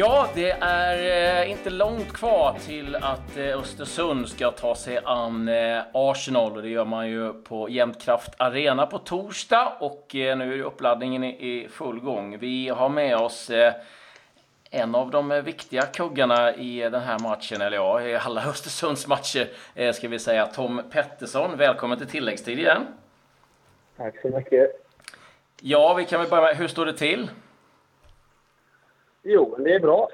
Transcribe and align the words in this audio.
Ja, 0.00 0.28
det 0.34 0.50
är 0.60 1.42
eh, 1.42 1.50
inte 1.50 1.70
långt 1.70 2.12
kvar 2.12 2.56
till 2.66 2.96
att 2.96 3.36
eh, 3.36 3.58
Östersund 3.58 4.28
ska 4.28 4.50
ta 4.50 4.74
sig 4.74 5.00
an 5.04 5.48
eh, 5.48 5.82
Arsenal 5.94 6.56
och 6.56 6.62
det 6.62 6.68
gör 6.68 6.84
man 6.84 7.08
ju 7.08 7.32
på 7.32 7.68
Jämtkraft 7.68 8.34
Arena 8.36 8.86
på 8.86 8.98
torsdag 8.98 9.72
och 9.80 10.08
nu 10.12 10.60
är 10.60 10.62
uppladdningen 10.62 11.24
i 11.24 11.68
full 11.70 12.00
gång. 12.00 12.38
Vi 12.38 12.68
har 12.68 12.88
med 12.88 13.16
oss 13.16 13.50
en 14.70 14.94
av 14.94 15.10
de 15.10 15.42
viktiga 15.44 15.82
kuggarna 15.82 16.54
i 16.54 16.80
den 16.80 17.02
här 17.02 17.18
matchen, 17.18 17.60
eller 17.60 17.76
ja, 17.76 18.02
i 18.02 18.16
alla 18.16 18.44
Östersunds 18.50 19.06
matcher 19.06 19.48
ska 19.92 20.08
vi 20.08 20.18
säga. 20.18 20.46
Tom 20.46 20.82
Pettersson, 20.90 21.56
välkommen 21.56 21.98
till 21.98 22.06
tilläggstid 22.06 22.58
igen. 22.58 22.86
Tack 23.96 24.20
så 24.22 24.28
mycket. 24.28 24.86
Ja, 25.60 25.94
vi 25.94 26.04
kan 26.04 26.20
väl 26.20 26.30
börja 26.30 26.42
med, 26.42 26.56
hur 26.56 26.68
står 26.68 26.86
det 26.86 26.96
till? 26.96 27.28
Jo, 29.22 29.56
det 29.64 29.74
är 29.74 29.80
bra. 29.80 30.08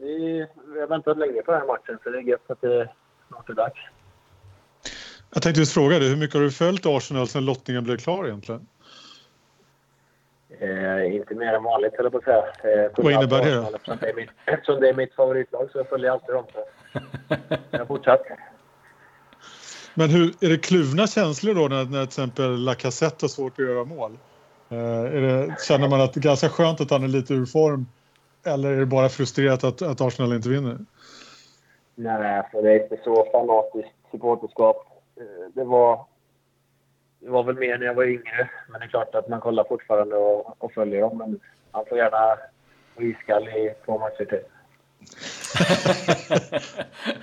Vi, 0.00 0.46
vi 0.74 0.80
har 0.80 0.86
väntat 0.86 1.18
länge 1.18 1.42
på 1.42 1.52
den 1.52 1.60
här 1.60 1.66
matchen, 1.66 1.98
så 2.04 2.10
det 2.10 2.18
är 2.18 2.22
gött 2.22 2.50
att 2.50 2.60
det 2.60 2.88
snart 3.28 3.48
är 3.48 3.54
dags. 3.54 3.80
Jag 5.34 5.42
tänkte 5.42 5.60
just 5.60 5.74
fråga 5.74 5.98
dig, 5.98 6.08
hur 6.08 6.16
mycket 6.16 6.34
har 6.34 6.42
du 6.42 6.50
följt 6.50 6.86
Arsenal 6.86 7.28
sedan 7.28 7.44
lottningen 7.44 7.84
blev 7.84 7.96
klar 7.96 8.26
egentligen? 8.26 8.66
Eh, 10.60 11.16
inte 11.16 11.34
mer 11.34 11.54
än 11.54 11.62
vanligt, 11.62 11.92
höll 11.96 12.04
jag 12.04 12.12
på 12.12 12.18
att 12.18 12.24
säga. 12.24 12.84
Eh, 12.84 12.90
Vad 12.96 13.12
innebär 13.12 13.44
det 13.44 13.54
då? 13.54 13.62
Eftersom 13.74 13.98
det, 14.00 14.08
är 14.10 14.14
mitt, 14.14 14.30
eftersom 14.44 14.80
det 14.80 14.88
är 14.88 14.94
mitt 14.94 15.14
favoritlag 15.14 15.68
så 15.72 15.78
jag 15.78 15.88
följer 15.88 16.10
alltid 16.10 16.34
dem. 16.34 16.44
jag 17.70 17.88
fortsatt. 17.88 18.22
Men 19.94 20.10
hur, 20.10 20.34
är 20.40 20.48
det 20.48 20.58
kluvna 20.58 21.06
känslor 21.06 21.54
då 21.54 21.68
när, 21.68 21.84
när 21.84 21.84
till 21.84 22.02
exempel 22.02 22.64
Lacazette 22.64 23.24
har 23.24 23.28
svårt 23.28 23.52
att 23.52 23.66
göra 23.66 23.84
mål? 23.84 24.18
Eh, 24.68 25.02
det, 25.02 25.56
känner 25.68 25.88
man 25.88 26.00
att 26.00 26.12
det 26.14 26.20
är 26.20 26.22
ganska 26.22 26.48
skönt 26.48 26.80
att 26.80 26.90
han 26.90 27.04
är 27.04 27.08
lite 27.08 27.34
ur 27.34 27.46
form 27.46 27.86
eller 28.44 28.72
är 28.72 28.76
det 28.76 28.86
bara 28.86 29.08
frustrerat 29.08 29.64
att, 29.64 29.82
att 29.82 30.00
Arsenal 30.00 30.32
inte 30.32 30.48
vinner? 30.48 30.78
Nej, 31.94 32.38
alltså 32.38 32.62
det 32.62 32.72
är 32.72 32.82
inte 32.82 32.98
så 33.04 33.28
fanatiskt 33.32 33.96
supporterskap. 34.10 34.86
Eh, 35.16 35.48
det 35.54 35.64
var, 35.64 36.04
det 37.20 37.30
var 37.30 37.42
väl 37.42 37.58
mer 37.58 37.78
när 37.78 37.86
jag 37.86 37.94
var 37.94 38.04
yngre. 38.04 38.50
Men 38.68 38.80
det 38.80 38.86
är 38.86 38.88
klart 38.88 39.14
att 39.14 39.28
man 39.28 39.40
kollar 39.40 39.64
fortfarande 39.64 40.16
och, 40.16 40.62
och 40.62 40.72
följer 40.72 41.00
dem. 41.00 41.18
Men 41.18 41.40
han 41.70 41.84
får 41.88 41.98
gärna 41.98 42.18
vara 42.18 42.38
iskall 42.96 43.48
i 43.48 43.74
två 43.84 43.98
matcher 43.98 44.24
till. 44.24 44.42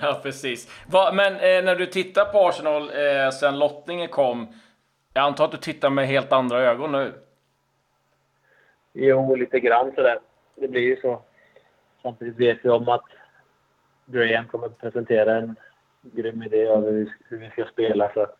ja, 0.00 0.20
precis. 0.22 0.68
Va, 0.86 1.12
men 1.14 1.32
eh, 1.32 1.64
när 1.64 1.76
du 1.76 1.86
tittar 1.86 2.24
på 2.24 2.48
Arsenal 2.48 2.82
eh, 2.82 3.30
sen 3.30 3.58
lottningen 3.58 4.08
kom. 4.08 4.54
Jag 5.14 5.24
antar 5.24 5.44
att 5.44 5.50
du 5.50 5.56
tittar 5.56 5.90
med 5.90 6.06
helt 6.06 6.32
andra 6.32 6.60
ögon 6.60 6.92
nu? 6.92 7.12
Jo, 8.92 9.34
lite 9.34 9.60
grann 9.60 9.92
sådär 9.94 10.18
det 10.60 10.68
blir 10.68 10.82
ju 10.82 10.96
så. 11.00 11.22
Samtidigt 12.02 12.36
vet 12.36 12.58
vi 12.62 12.68
om 12.68 12.88
att 12.88 13.04
Graham 14.06 14.48
kommer 14.48 14.66
att 14.66 14.80
presentera 14.80 15.36
en 15.36 15.56
grym 16.02 16.42
idé 16.42 16.62
över 16.62 17.14
hur 17.28 17.38
vi 17.38 17.50
ska 17.50 17.64
spela. 17.64 18.10
Så 18.14 18.20
det 18.20 18.30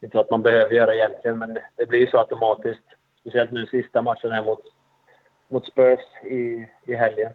är 0.00 0.06
inte 0.06 0.20
att 0.20 0.30
man 0.30 0.42
behöver 0.42 0.74
göra 0.74 0.94
egentligen, 0.94 1.38
men 1.38 1.58
det 1.76 1.86
blir 1.86 2.00
ju 2.00 2.06
så 2.06 2.18
automatiskt. 2.18 2.84
Speciellt 3.20 3.50
nu 3.50 3.66
sista 3.66 4.02
matchen 4.02 4.32
här 4.32 4.44
mot, 4.44 4.60
mot 5.48 5.66
Spurs 5.66 6.00
i, 6.24 6.68
i 6.86 6.94
helgen. 6.94 7.32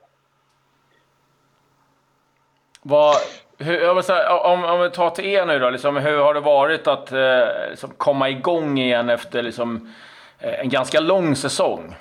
Vad, 2.81 3.15
hur, 3.57 4.01
säga, 4.01 4.37
om, 4.37 4.63
om 4.63 4.81
vi 4.81 4.89
tar 4.89 5.09
till 5.09 5.25
er 5.25 5.45
nu 5.45 5.59
då, 5.59 5.69
liksom, 5.69 5.97
hur 5.97 6.17
har 6.17 6.33
det 6.33 6.39
varit 6.39 6.87
att 6.87 7.11
eh, 7.11 7.69
liksom 7.69 7.89
komma 7.97 8.29
igång 8.29 8.77
igen 8.77 9.09
efter 9.09 9.41
liksom, 9.41 9.93
eh, 10.39 10.59
en 10.59 10.69
ganska 10.69 10.99
lång 10.99 11.35
säsong? 11.35 11.95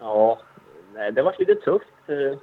Ja, 0.00 0.38
Eh, 1.02 1.14
det 1.14 1.20
har 1.20 1.24
varit 1.24 1.38
lite 1.38 1.54
tufft. 1.54 1.88
Eh, 2.06 2.38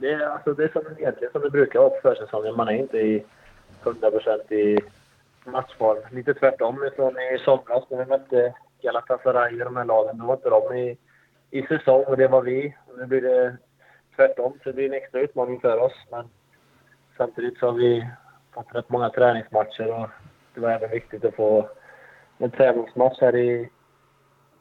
det 0.00 0.12
är, 0.12 0.20
alltså, 0.20 0.54
det 0.54 0.64
är 0.64 0.68
som, 0.68 0.82
egentligen 0.98 1.32
som 1.32 1.42
det 1.42 1.50
brukar 1.50 1.80
vara 1.80 1.90
på 1.90 2.00
försäsongen. 2.02 2.56
Man 2.56 2.68
är 2.68 2.72
inte 2.72 2.98
i 2.98 3.24
100% 3.82 4.52
i 4.52 4.78
matchform. 5.44 6.02
Lite 6.10 6.34
tvärtom 6.34 6.90
från 6.96 7.18
i 7.18 7.38
somras 7.44 7.84
när 7.90 7.98
vi 7.98 8.04
mötte 8.04 8.54
Galatasaray 8.82 9.52
och 9.52 9.64
de 9.64 9.76
här 9.76 9.84
lagen. 9.84 10.18
Då 10.18 10.26
var 10.26 10.34
inte 10.34 10.50
de 10.50 10.76
i, 10.76 10.98
i 11.50 11.62
säsong 11.62 12.04
och 12.04 12.16
det 12.16 12.28
var 12.28 12.42
vi. 12.42 12.76
Och 12.86 12.98
nu 12.98 13.06
blir 13.06 13.20
det 13.20 13.56
tvärtom, 14.16 14.52
så 14.52 14.68
det 14.68 14.72
blir 14.72 14.86
en 14.86 14.94
extra 14.94 15.20
utmaning 15.20 15.60
för 15.60 15.78
oss. 15.78 16.06
Men 16.10 16.28
samtidigt 17.16 17.58
så 17.58 17.66
har 17.66 17.72
vi 17.72 18.08
fått 18.54 18.74
rätt 18.74 18.88
många 18.88 19.10
träningsmatcher 19.10 20.02
och 20.02 20.08
det 20.54 20.60
var 20.60 20.70
även 20.70 20.90
viktigt 20.90 21.24
att 21.24 21.34
få 21.34 21.68
en 22.38 22.50
träningsmatch 22.50 23.20
här 23.20 23.36
i, 23.36 23.70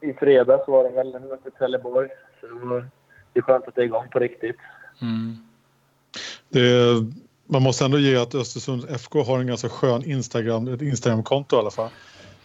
i 0.02 0.14
fredags 0.14 0.68
var 0.68 0.84
det 0.84 0.90
väl, 0.90 1.20
mötte 1.20 1.52
Trelleborg. 1.52 2.10
Så 2.40 2.48
det 2.48 2.54
var 2.54 2.86
det 3.34 3.40
är 3.40 3.44
skönt 3.44 3.68
att 3.68 3.76
det 3.76 3.82
är 3.82 3.86
igång 3.86 4.08
på 4.12 4.20
riktigt. 4.20 4.56
Mm. 5.02 5.38
Det, 6.50 6.96
man 7.48 7.62
måste 7.62 7.86
ändå 7.86 8.00
ge 8.00 8.18
att 8.18 8.36
Östersund 8.36 8.86
FK 8.90 9.24
har 9.24 9.40
en 9.40 9.48
ganska 9.48 9.70
skön 9.70 10.04
Instagram, 10.06 10.68
ett 10.68 10.82
Instagramkonto 10.82 11.56
i 11.56 11.60
alla 11.60 11.72
fall. 11.72 11.90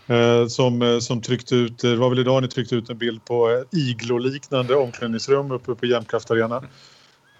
Eh, 0.06 0.46
som, 0.46 0.82
eh, 0.82 0.98
som 0.98 1.22
tryckte 1.22 1.54
ut, 1.54 1.78
det 1.78 1.96
var 1.96 2.08
väl 2.08 2.18
idag 2.18 2.42
ni 2.42 2.48
tryckte 2.48 2.74
ut 2.74 2.90
en 2.90 2.98
bild 2.98 3.24
på 3.24 3.64
iglo-liknande 3.72 4.74
omklädningsrum 4.74 5.50
uppe 5.50 5.74
på 5.74 5.86
Jämtkraft 5.86 6.30
Arena. 6.30 6.62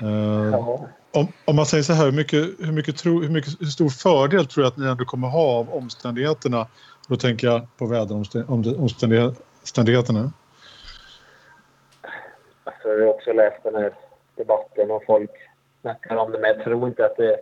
Eh, 0.03 0.09
ja. 0.53 0.89
om, 1.13 1.29
om, 1.45 1.57
man 1.57 1.67
säger 1.67 1.83
så 1.83 1.93
här, 1.93 2.05
hur, 2.05 2.13
mycket, 2.13 2.51
hur, 2.59 2.73
mycket 2.73 2.97
tro, 2.97 3.23
hur, 3.23 3.29
mycket, 3.29 3.61
hur 3.61 3.67
stor 3.67 3.89
fördel 3.89 4.47
tror 4.47 4.65
jag 4.65 4.71
att 4.71 4.77
ni 4.77 4.87
ändå 4.87 5.05
kommer 5.05 5.29
ha 5.29 5.59
av 5.59 5.75
omständigheterna? 5.75 6.67
Då 7.09 7.17
tänker 7.17 7.47
jag 7.47 7.77
på 7.77 7.87
väderomständigheterna. 7.87 10.21
Alltså, 10.21 10.33
jag 12.89 12.99
har 12.99 13.07
också 13.07 13.33
läst 13.33 13.63
den 13.63 13.75
här 13.75 13.93
debatten 14.37 14.91
och 14.91 15.05
folk 15.07 15.31
snackar 15.81 16.17
om 16.17 16.33
det. 16.33 16.39
Men 16.39 16.51
jag 16.51 16.65
tror 16.65 16.89
inte 16.89 17.07
att 17.07 17.17
det, 17.17 17.39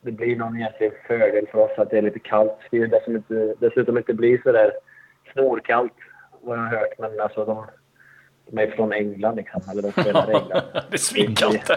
det 0.00 0.12
blir 0.12 0.36
någon 0.36 0.56
egentlig 0.56 0.92
fördel 1.06 1.46
för 1.46 1.58
oss 1.58 1.78
att 1.78 1.90
det 1.90 1.98
är 1.98 2.02
lite 2.02 2.18
kallt. 2.18 2.58
Det 2.70 2.76
är 2.76 2.86
dessutom 2.86 3.16
inte, 3.16 3.54
dessutom 3.58 3.98
inte 3.98 4.14
blir 4.14 4.40
så 4.42 4.52
där 4.52 4.72
snorkallt 5.32 5.92
vad 6.40 6.58
jag 6.58 6.62
har 6.62 6.76
hört. 6.76 6.98
Men 6.98 7.20
alltså 7.20 7.44
de, 7.44 7.66
de 8.46 8.62
är 8.62 8.70
från 8.70 8.92
England 8.92 9.36
liksom. 9.36 9.62
Eller 9.70 9.82
de 9.82 9.92
spelar 9.92 10.30
i 10.30 10.34
England. 10.34 10.62
det 10.72 10.94
är 10.94 10.98
svinkallt 10.98 11.70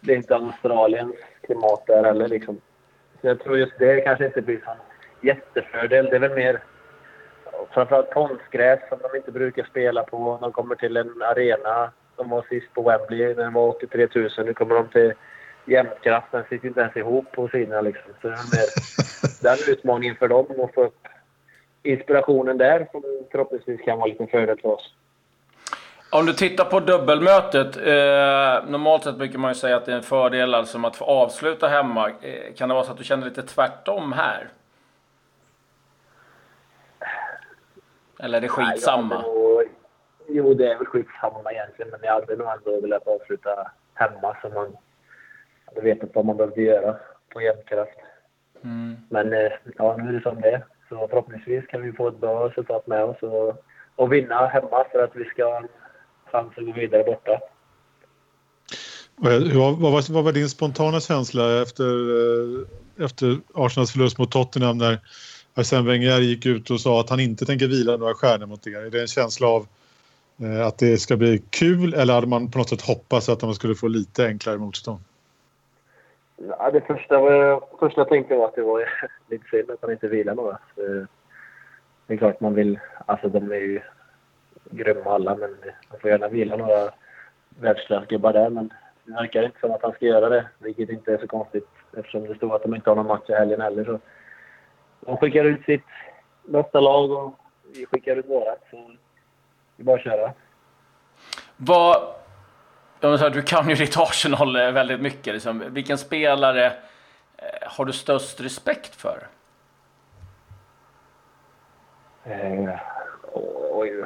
Det 0.00 0.12
är 0.12 0.16
inte 0.16 0.34
Australiens 0.34 1.16
klimat 1.46 1.86
där 1.86 2.04
heller 2.04 2.28
liksom. 2.28 2.60
Så 3.20 3.26
jag 3.26 3.40
tror 3.40 3.58
just 3.58 3.78
det 3.78 4.00
kanske 4.00 4.26
inte 4.26 4.42
blir 4.42 4.60
en 4.68 4.76
jättefördel. 5.28 6.04
Det 6.04 6.16
är 6.16 6.20
väl 6.20 6.34
mer 6.34 6.60
framförallt 7.70 8.14
konstgräs 8.14 8.80
som 8.88 8.98
de 9.02 9.16
inte 9.16 9.32
brukar 9.32 9.64
spela 9.64 10.02
på. 10.02 10.38
De 10.40 10.52
kommer 10.52 10.74
till 10.74 10.96
en 10.96 11.22
arena 11.22 11.92
de 12.22 12.30
var 12.30 12.44
sist 12.48 12.74
på 12.74 12.82
Wembley 12.82 13.34
när 13.34 13.44
det 13.44 13.50
var 13.50 13.68
83 13.68 14.08
000. 14.14 14.30
Nu 14.38 14.54
kommer 14.54 14.74
de 14.74 14.88
till 14.88 15.12
Jämtkraft. 15.64 16.26
Den 16.30 16.44
sitter 16.48 16.68
inte 16.68 16.80
ens 16.80 16.96
ihop 16.96 17.32
på 17.32 17.48
sina 17.48 17.80
liksom. 17.80 18.12
Så 18.22 18.28
det 18.28 18.34
är 18.34 18.56
mer 18.56 18.68
den 19.42 19.74
utmaningen 19.74 20.16
för 20.16 20.28
dem 20.28 20.46
att 20.64 20.74
få 20.74 20.84
upp 20.84 21.08
inspirationen 21.82 22.58
där 22.58 22.88
som 22.92 23.02
förhoppningsvis 23.30 23.80
kan 23.80 23.98
vara 23.98 24.06
en 24.06 24.10
liten 24.10 24.28
fördel 24.28 24.58
för 24.62 24.68
oss. 24.68 24.94
Om 26.10 26.26
du 26.26 26.32
tittar 26.32 26.64
på 26.64 26.80
dubbelmötet. 26.80 27.76
Eh, 27.76 28.70
normalt 28.70 29.04
sett 29.04 29.16
brukar 29.16 29.38
man 29.38 29.50
ju 29.50 29.54
säga 29.54 29.76
att 29.76 29.86
det 29.86 29.92
är 29.92 29.96
en 29.96 30.02
fördel 30.02 30.54
alltså 30.54 30.86
att 30.86 30.96
få 30.96 31.04
avsluta 31.04 31.68
hemma. 31.68 32.10
Eh, 32.10 32.54
kan 32.56 32.68
det 32.68 32.74
vara 32.74 32.84
så 32.84 32.92
att 32.92 32.98
du 32.98 33.04
känner 33.04 33.24
lite 33.24 33.42
tvärtom 33.42 34.12
här? 34.12 34.48
Eller 38.18 38.38
är 38.38 38.42
det 38.42 38.48
skitsamma? 38.48 39.22
Nej, 39.22 39.41
Jo, 40.34 40.54
det 40.54 40.72
är 40.72 40.78
väl 40.78 40.86
skitsamma 40.86 41.52
egentligen, 41.52 41.90
men 41.90 42.00
jag 42.02 42.12
hade 42.12 42.36
nog 42.36 42.48
ändå 42.48 42.80
velat 42.80 43.06
avsluta 43.06 43.70
hemma 43.94 44.36
så 44.42 44.48
man 44.48 44.76
hade 45.64 45.80
vetat 45.80 46.10
vad 46.14 46.24
man 46.24 46.36
behövde 46.36 46.62
göra 46.62 46.96
på 47.28 47.40
jämnkraft. 47.40 47.98
Mm. 48.64 48.96
Men 49.08 49.32
eh, 49.32 49.52
ja, 49.78 49.96
nu 49.96 50.08
är 50.08 50.12
det 50.12 50.22
som 50.22 50.40
det 50.40 50.50
är. 50.50 50.64
Så 50.88 51.08
förhoppningsvis 51.08 51.66
kan 51.66 51.82
vi 51.82 51.92
få 51.92 52.08
ett 52.08 52.20
bra 52.20 52.48
resultat 52.48 52.86
med 52.86 53.04
oss 53.04 53.22
och, 53.22 53.64
och 53.96 54.12
vinna 54.12 54.46
hemma 54.46 54.84
för 54.92 55.04
att 55.04 55.16
vi 55.16 55.24
ska 55.24 55.44
ha 55.44 55.56
en 55.56 55.68
chans 56.32 56.52
att 56.56 56.66
gå 56.66 56.72
vidare 56.72 57.04
borta. 57.04 57.40
Vad, 59.16 59.42
vad, 59.78 60.08
vad 60.10 60.24
var 60.24 60.32
din 60.32 60.48
spontana 60.48 61.00
känsla 61.00 61.62
efter, 61.62 61.84
eh, 61.84 63.04
efter 63.04 63.38
Arsenals 63.54 63.92
förlust 63.92 64.18
mot 64.18 64.30
Tottenham 64.30 64.78
när 64.78 64.98
Arsène 65.54 65.86
Wenger 65.86 66.18
gick 66.18 66.46
ut 66.46 66.70
och 66.70 66.80
sa 66.80 67.00
att 67.00 67.10
han 67.10 67.20
inte 67.20 67.46
tänker 67.46 67.68
vila 67.68 67.96
några 67.96 68.14
stjärnor 68.14 68.46
mot 68.46 68.66
er? 68.66 68.86
Är 68.86 68.90
det 68.90 69.00
en 69.00 69.06
känsla 69.06 69.48
av 69.48 69.62
Eh, 69.62 69.81
Eh, 70.42 70.66
att 70.66 70.78
det 70.78 70.96
ska 70.96 71.16
bli 71.16 71.42
kul 71.50 71.94
eller 71.94 72.14
hade 72.14 72.26
man 72.26 72.50
på 72.50 72.58
något 72.58 72.68
sätt 72.68 72.82
hoppats 72.82 73.28
att 73.28 73.42
man 73.42 73.54
skulle 73.54 73.74
få 73.74 73.88
lite 73.88 74.26
enklare 74.26 74.58
motstånd? 74.58 75.00
Ja, 76.36 76.70
det 76.70 76.80
första, 76.80 77.18
var, 77.20 77.62
första 77.80 78.00
jag 78.00 78.08
tänkte 78.08 78.36
var 78.36 78.48
att 78.48 78.54
det 78.54 78.62
var 78.62 78.88
lite 79.30 79.44
synd 79.50 79.70
att 79.70 79.78
han 79.82 79.92
inte 79.92 80.08
vilar 80.08 80.34
några. 80.34 80.52
Eh, 80.52 81.06
det 82.06 82.14
är 82.14 82.18
klart 82.18 82.40
man 82.40 82.54
vill... 82.54 82.78
Alltså 83.06 83.28
de 83.28 83.52
är 83.52 83.56
ju 83.56 83.80
grymma 84.70 85.10
alla, 85.10 85.36
men 85.36 85.50
man 85.90 86.00
får 86.00 86.10
gärna 86.10 86.28
vila 86.28 86.56
några 86.56 86.90
världsklassgubbar 87.60 88.32
där. 88.32 88.50
Men 88.50 88.72
det 89.04 89.12
verkar 89.12 89.42
inte 89.42 89.60
som 89.60 89.70
att 89.70 89.82
han 89.82 89.92
ska 89.92 90.06
göra 90.06 90.28
det, 90.28 90.46
vilket 90.58 90.90
inte 90.90 91.12
är 91.12 91.18
så 91.18 91.26
konstigt 91.26 91.68
eftersom 91.96 92.26
det 92.26 92.34
står 92.34 92.56
att 92.56 92.62
de 92.62 92.74
inte 92.74 92.90
har 92.90 92.96
någon 92.96 93.06
match 93.06 93.28
i 93.30 93.32
helgen 93.32 93.60
heller. 93.60 93.84
Så 93.84 93.98
de 95.00 95.16
skickar 95.16 95.44
ut 95.44 95.64
sitt 95.64 95.86
bästa 96.44 96.80
lag 96.80 97.10
och 97.10 97.34
vi 97.74 97.86
skickar 97.86 98.16
ut 98.16 98.28
vårat. 98.28 98.60
Så 98.70 98.96
det 99.76 99.82
är 99.82 99.84
bara 99.84 99.96
att 99.96 100.02
köra. 100.02 100.32
Vad, 101.56 102.14
Du 103.32 103.42
kan 103.42 103.68
ju 103.68 103.74
ditt 103.74 103.96
Arsenal 103.96 104.56
eh, 104.56 104.70
väldigt 104.70 105.00
mycket. 105.00 105.34
Liksom. 105.34 105.62
Vilken 105.68 105.98
spelare 105.98 106.66
eh, 107.36 107.68
har 107.68 107.84
du 107.84 107.92
störst 107.92 108.40
respekt 108.40 108.94
för? 108.94 109.26
Eh, 112.24 112.74
oj, 113.72 114.04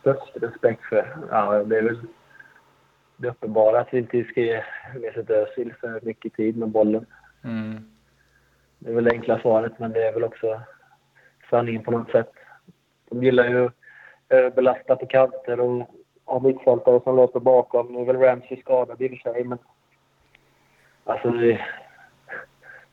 störst 0.00 0.32
respekt 0.34 0.84
för? 0.84 1.16
Ja, 1.30 1.64
det 1.64 1.78
är 1.78 1.82
väl 1.82 2.00
det 3.16 3.28
uppenbara 3.28 3.80
att 3.80 3.88
vi 3.94 3.98
inte 3.98 4.24
ska 4.24 4.40
ge 4.40 4.64
Mesut 4.94 5.30
Özil 5.30 5.74
för 5.80 6.00
mycket 6.02 6.34
tid 6.34 6.56
med 6.56 6.68
bollen. 6.68 7.06
Mm. 7.44 7.90
Det 8.78 8.90
är 8.90 8.94
väl 8.94 9.04
det 9.04 9.12
enkla 9.12 9.40
svaret, 9.40 9.78
men 9.78 9.92
det 9.92 10.06
är 10.08 10.12
väl 10.12 10.24
också 10.24 10.60
sanningen 11.50 11.82
på 11.82 11.90
något 11.90 12.10
sätt. 12.10 12.32
De 13.10 13.22
gillar 13.22 13.48
ju 13.48 13.70
Eh, 14.30 14.38
Överbelastad 14.38 14.96
på 14.96 15.06
kanter 15.06 15.60
och 15.60 15.90
har 16.24 16.40
mittfältare 16.40 17.00
som 17.04 17.16
löper 17.16 17.40
bakom. 17.40 17.92
Nu 17.92 18.00
är 18.00 18.04
väl 18.04 18.16
Ramsey 18.16 18.60
skadad 18.60 19.02
i 19.02 19.06
och 19.06 19.10
för 19.10 19.32
sig, 19.32 19.44
men 19.44 19.58
alltså 21.04 21.30
det, 21.30 21.60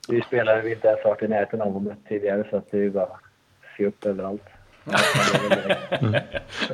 vi 0.10 0.22
spelare 0.22 0.62
vi 0.62 0.72
inte 0.74 0.88
ens 0.88 1.06
varit 1.06 1.22
i 1.22 1.28
närheten 1.28 1.62
av 1.62 1.84
mött 1.84 2.06
tidigare, 2.10 2.48
så 2.50 2.58
att 2.58 2.72
det 2.72 2.78
är 2.78 2.82
ju 2.82 2.92
bara 2.92 3.04
att 3.04 3.22
se 3.78 3.86
upp 3.86 4.06
överallt. 4.06 4.44
Mm. 6.02 6.22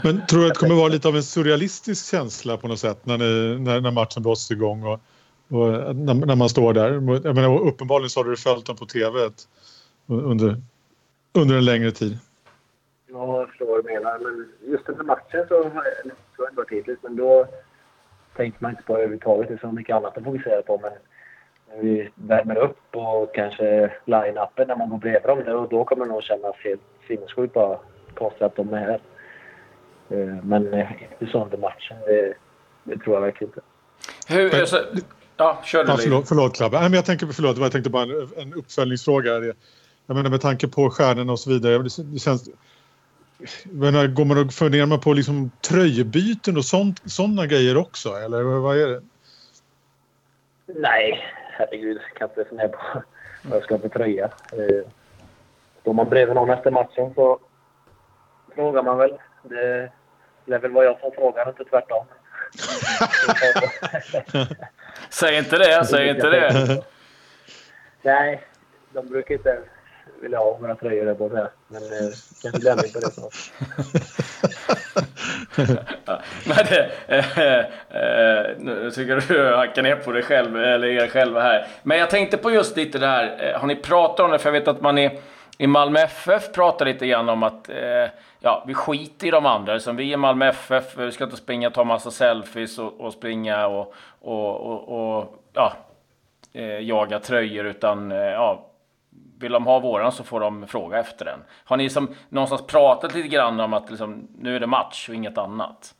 Men 0.03 0.25
tror 0.25 0.39
du 0.39 0.47
att 0.47 0.53
det 0.53 0.59
kommer 0.59 0.75
vara 0.75 0.87
lite 0.87 1.07
av 1.07 1.15
en 1.15 1.23
surrealistisk 1.23 2.11
känsla 2.11 2.57
på 2.57 2.67
något 2.67 2.79
sätt 2.79 3.05
när, 3.05 3.17
ni, 3.17 3.59
när, 3.59 3.81
när 3.81 3.91
matchen 3.91 4.23
blåses 4.23 4.51
igång 4.51 4.83
och, 4.83 4.99
och 5.47 5.95
när, 5.95 6.13
när, 6.13 6.35
man 6.35 6.49
står 6.49 6.73
där? 6.73 6.91
Jag 7.23 7.35
menar, 7.35 7.59
uppenbarligen 7.59 8.09
så 8.09 8.19
har 8.19 8.29
du 8.29 8.37
följt 8.37 8.65
dem 8.65 8.75
på 8.75 8.85
tv 8.85 9.19
under, 10.07 10.61
under 11.33 11.55
en 11.55 11.65
längre 11.65 11.91
tid. 11.91 12.19
Ja, 13.13 13.39
jag 13.39 13.49
förstår 13.49 13.65
vad 13.65 13.85
du 13.85 13.93
menar. 13.93 14.19
Men 14.19 14.51
just 14.71 14.85
den 14.85 14.95
här 14.95 15.03
matchen 15.03 15.45
så 15.47 15.63
har 15.63 15.83
jag, 16.03 16.11
jag 16.37 16.55
varit 16.55 16.71
hittills, 16.71 16.99
men 17.01 17.15
då 17.15 17.47
tänker 18.35 18.57
man 18.61 18.71
inte 18.71 18.83
på 18.83 18.93
det 18.93 18.99
överhuvudtaget. 18.99 19.47
Det 19.47 19.53
är 19.53 19.57
så 19.57 19.71
mycket 19.71 19.95
annat 19.95 20.17
att 20.17 20.23
fokusera 20.23 20.61
på. 20.61 20.79
Men 20.81 20.91
när 21.69 21.83
vi 21.83 22.09
värmer 22.15 22.55
upp 22.57 22.95
och 22.95 23.35
kanske 23.35 23.91
line-upen 24.05 24.67
när 24.67 24.75
man 24.75 24.89
går 24.89 24.97
bredvid 24.97 25.29
dem, 25.29 25.43
då, 25.45 25.67
då 25.67 25.85
kommer 25.85 26.05
det 26.05 26.11
nog 26.11 26.23
kännas 26.23 26.55
helt 26.63 26.81
sinnessjukt 27.07 27.53
bara 27.53 27.79
konstigt 28.15 28.41
att 28.41 28.55
de 28.55 28.73
är 28.73 28.77
här. 28.77 29.01
Eh, 30.09 30.43
men 30.43 30.73
eh, 30.73 30.91
inte 31.11 31.31
så 31.31 31.43
under 31.43 31.57
matchen, 31.57 31.97
det, 32.05 32.33
det, 32.83 32.97
tror 32.97 33.15
jag 33.15 33.21
verkligen 33.21 33.49
inte. 33.49 33.61
Hur, 34.27 34.59
alltså, 34.61 34.77
ja, 35.37 35.61
kör 35.63 35.83
du 35.83 35.91
ja, 35.91 35.97
förlåt, 35.97 36.27
förlåt 36.27 36.55
Klabbe. 36.55 36.79
Nej, 36.79 36.89
men 36.89 36.93
jag 36.93 37.05
tänker, 37.05 37.27
förlåt, 37.27 37.57
jag 37.57 37.71
tänkte 37.71 37.89
bara 37.89 38.03
en, 38.03 38.29
en 38.37 38.53
uppföljningsfråga. 38.53 39.31
Jag 40.05 40.15
menar 40.15 40.29
med 40.29 40.41
tanke 40.41 40.67
på 40.67 40.89
stjärnorna 40.89 41.31
och 41.31 41.39
så 41.39 41.49
vidare. 41.49 41.77
Det 41.83 42.19
känns, 42.19 42.49
menar, 43.65 44.07
går 44.07 44.25
man 44.25 44.37
och 44.37 44.53
funderar 44.53 44.85
man 44.85 44.99
på 44.99 45.13
liksom 45.13 45.51
tröjbyten 45.61 46.57
och 46.57 46.65
sådana 47.05 47.45
grejer 47.45 47.77
också? 47.77 48.09
Eller 48.09 48.43
vad 48.43 48.77
är 48.77 48.87
det? 48.87 49.01
Nej, 50.65 51.23
herregud. 51.51 51.97
Jag 51.97 52.17
kan 52.17 52.29
inte 52.29 52.49
fundera 52.49 52.67
på 52.67 52.77
vad 53.43 53.57
jag 53.57 53.63
ska 53.63 53.73
ha 53.73 53.81
för 53.81 53.89
tröja. 53.89 54.25
Eh, 54.25 54.89
står 55.81 55.93
man 55.93 56.09
bredvid 56.09 56.35
någon 56.35 56.49
efter 56.49 56.71
matchen 56.71 57.13
så 57.15 57.39
frågar 58.55 58.83
man 58.83 58.97
väl. 58.97 59.17
Det 59.43 59.91
lär 60.45 60.59
väl 60.59 60.71
vara 60.71 60.85
jag 60.85 60.99
som 60.99 61.11
frågar, 61.11 61.49
inte 61.49 61.63
tvärtom. 61.63 62.05
säg 65.09 65.37
inte 65.37 65.57
det, 65.57 65.85
säg 65.85 66.09
inte 66.09 66.29
det. 66.29 66.83
Nej, 68.01 68.43
de 68.93 69.07
brukar 69.07 69.35
inte 69.35 69.61
vilja 70.21 70.37
ha 70.37 70.57
mina 70.61 70.75
tröjor 70.75 71.05
där 71.05 71.13
borta. 71.13 71.49
Men 71.67 71.83
eh, 71.83 72.09
kanske 72.41 72.59
blir 72.59 72.71
ändring 72.71 72.91
på 72.91 72.99
det 72.99 73.11
snart. 73.11 73.33
Men 76.45 76.57
det, 76.69 76.91
eh, 77.07 77.57
eh, 77.57 78.57
nu 78.57 78.91
tycker 78.91 79.23
du 79.27 79.55
hackar 79.55 79.81
ner 79.81 79.95
på 79.95 80.11
dig 80.11 80.23
själv, 80.23 80.57
eller 80.57 80.87
er 80.87 81.07
själva 81.07 81.41
här. 81.41 81.67
Men 81.83 81.97
jag 81.97 82.09
tänkte 82.09 82.37
på 82.37 82.51
just 82.51 82.77
lite 82.77 82.99
det 82.99 83.07
här, 83.07 83.53
eh, 83.53 83.59
har 83.59 83.67
ni 83.67 83.75
pratat 83.75 84.19
om 84.19 84.31
det? 84.31 84.39
För 84.39 84.49
jag 84.49 84.59
vet 84.59 84.67
att 84.67 84.81
man 84.81 84.97
i, 84.97 85.19
i 85.57 85.67
Malmö 85.67 85.99
FF 85.99 86.51
pratar 86.51 86.85
lite 86.85 87.07
grann 87.07 87.29
om 87.29 87.43
att 87.43 87.69
eh, 87.69 88.09
ja, 88.39 88.63
vi 88.67 88.73
skiter 88.73 89.27
i 89.27 89.31
de 89.31 89.45
andra. 89.45 89.79
Som 89.79 89.95
vi 89.95 90.11
i 90.11 90.17
Malmö 90.17 90.47
FF, 90.47 90.97
vi 90.97 91.11
ska 91.11 91.23
inte 91.23 91.37
springa 91.37 91.67
och 91.67 91.73
ta 91.73 91.83
massa 91.83 92.11
selfies 92.11 92.79
och, 92.79 93.01
och 93.01 93.13
springa 93.13 93.67
och, 93.67 93.93
och, 94.21 94.55
och, 94.55 95.17
och 95.17 95.35
ja, 95.53 95.73
eh, 96.53 96.79
jaga 96.79 97.19
tröjor, 97.19 97.65
utan 97.65 98.11
eh, 98.11 98.17
ja, 98.17 98.65
vill 99.39 99.51
de 99.51 99.65
ha 99.65 99.79
våran 99.79 100.11
så 100.11 100.23
får 100.23 100.39
de 100.39 100.67
fråga 100.67 100.99
efter 100.99 101.25
den. 101.25 101.39
Har 101.65 101.77
ni 101.77 101.89
som 101.89 102.15
någonstans 102.29 102.67
pratat 102.67 103.15
lite 103.15 103.27
grann 103.27 103.59
om 103.59 103.73
att 103.73 103.89
liksom, 103.89 104.27
nu 104.37 104.55
är 104.55 104.59
det 104.59 104.67
match 104.67 105.09
och 105.09 105.15
inget 105.15 105.37
annat? 105.37 105.95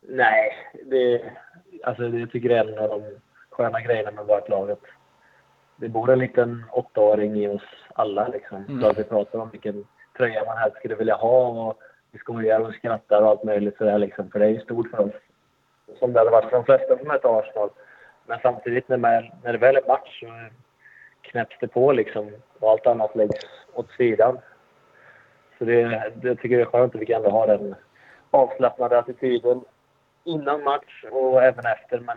Nej, 0.00 0.52
det, 0.84 1.22
alltså, 1.84 2.08
jag 2.08 2.30
tycker 2.30 2.48
det 2.48 2.58
är 2.58 2.72
en 2.72 2.78
av 2.78 2.88
de 2.88 3.02
sköna 3.50 3.80
grejerna 3.80 4.10
med 4.10 4.26
vårt 4.26 4.48
lag. 4.48 4.76
Det 5.76 5.88
bor 5.88 6.10
en 6.10 6.18
liten 6.18 6.64
åttaåring 6.72 7.36
i 7.36 7.48
oss 7.48 7.62
alla. 7.94 8.28
Liksom. 8.28 8.64
Mm. 8.68 8.82
Så 8.82 8.92
vi 8.92 9.04
pratar 9.04 9.38
om 9.38 9.50
vilken 9.50 9.86
tröja 10.16 10.44
man 10.44 10.58
helst 10.58 10.76
skulle 10.76 10.94
vilja 10.94 11.14
ha. 11.14 11.46
Och 11.46 11.78
vi 12.10 12.18
skojar 12.18 12.60
och 12.60 12.74
skrattar 12.74 13.22
och 13.22 13.28
allt 13.28 13.44
möjligt 13.44 13.76
sådär 13.76 13.98
liksom. 13.98 14.30
För 14.30 14.38
det 14.38 14.44
är 14.44 14.50
ju 14.50 14.60
stort 14.60 14.90
för 14.90 15.00
oss. 15.00 15.14
Som 15.98 16.12
det 16.12 16.18
hade 16.18 16.30
varit 16.30 16.50
för 16.50 16.56
de 16.56 16.64
flesta 16.64 16.98
som 16.98 17.08
möter 17.08 17.38
Arsenal. 17.38 17.70
Men 18.26 18.38
samtidigt 18.42 18.88
när, 18.88 18.96
man, 18.96 19.30
när 19.42 19.52
det 19.52 19.58
väl 19.58 19.76
är 19.76 19.88
match 19.88 20.20
så 20.20 20.26
knäpps 21.22 21.56
det 21.60 21.68
på 21.68 21.92
liksom 21.92 22.30
och 22.58 22.70
allt 22.70 22.86
annat 22.86 23.16
läggs 23.16 23.46
åt 23.72 23.90
sidan. 23.90 24.38
Så 25.58 25.64
det, 25.64 26.12
det 26.22 26.34
tycker 26.34 26.58
jag 26.58 26.60
är 26.60 26.70
skönt 26.70 26.94
att 26.94 27.00
vi 27.00 27.06
kan 27.06 27.16
ändå 27.16 27.30
ha 27.30 27.46
den 27.46 27.74
avslappnade 28.30 28.98
attityden 28.98 29.64
innan 30.24 30.64
match 30.64 31.04
och 31.10 31.42
även 31.42 31.66
efter. 31.66 32.00
Men 32.00 32.16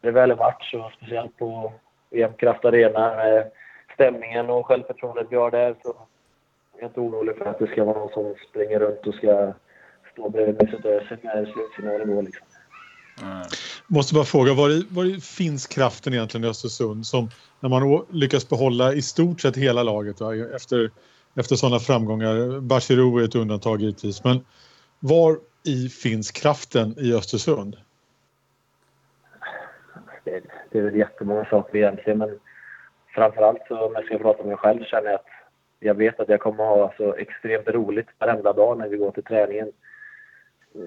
det 0.00 0.08
är 0.08 0.12
väl 0.12 0.30
är 0.30 0.36
match 0.36 0.74
och 0.74 0.92
speciellt 0.92 1.38
på 1.38 1.72
EM-kraft 2.10 2.64
Arena 2.64 3.16
med 3.16 3.50
stämningen 3.94 4.50
och 4.50 4.66
självförtroendet 4.66 5.26
vi 5.30 5.36
har 5.36 5.50
där 5.50 5.74
så 5.82 5.96
jag 6.74 6.82
är 6.82 6.86
inte 6.86 7.00
orolig 7.00 7.36
för 7.36 7.44
att 7.44 7.58
det 7.58 7.66
ska 7.66 7.84
vara 7.84 7.98
någon 7.98 8.12
som 8.12 8.34
springer 8.48 8.78
runt 8.78 9.06
och 9.06 9.14
ska 9.14 9.52
stå 10.12 10.28
bredvid 10.28 10.54
mig 10.54 10.66
Mesut 10.66 10.84
Özil 10.84 11.18
när 11.22 11.44
slutsignalen 11.44 12.14
går 12.14 12.22
liksom. 12.22 12.46
Mm. 13.22 13.42
Måste 13.86 14.14
bara 14.14 14.24
fråga, 14.24 14.54
var, 14.54 14.94
var 14.94 15.20
finns 15.20 15.66
kraften 15.66 16.14
egentligen 16.14 16.44
i 16.44 16.48
Östersund 16.48 17.06
som 17.06 17.28
när 17.60 17.68
man 17.68 18.06
lyckas 18.10 18.48
behålla 18.48 18.92
i 18.92 19.02
stort 19.02 19.40
sett 19.40 19.56
hela 19.56 19.82
laget 19.82 20.20
va? 20.20 20.34
efter, 20.34 20.90
efter 21.36 21.56
sådana 21.56 21.78
framgångar? 21.78 22.60
Bachirou 22.60 23.18
är 23.18 23.24
ett 23.24 23.34
undantag 23.34 23.80
givetvis, 23.80 24.24
men 24.24 24.44
var 25.00 25.38
i 25.66 25.88
finns 25.88 26.30
kraften 26.30 26.94
i 26.98 27.14
Östersund? 27.14 27.76
Det, 30.24 30.42
det 30.70 30.78
är 30.78 30.82
väl 30.82 30.96
jättemånga 30.96 31.44
saker 31.44 31.76
egentligen, 31.76 32.18
men 32.18 32.38
framförallt 33.14 33.62
så 33.68 33.86
om 33.86 33.92
jag 33.94 34.04
ska 34.04 34.18
prata 34.18 34.42
om 34.42 34.48
mig 34.48 34.56
själv 34.56 34.84
känner 34.84 35.10
jag 35.10 35.14
att 35.14 35.26
jag 35.78 35.94
vet 35.94 36.20
att 36.20 36.28
jag 36.28 36.40
kommer 36.40 36.64
ha 36.64 36.94
så 36.96 37.14
extremt 37.14 37.68
roligt 37.68 38.08
varenda 38.18 38.52
dag 38.52 38.78
när 38.78 38.88
vi 38.88 38.96
går 38.96 39.10
till 39.10 39.24
träningen. 39.24 39.72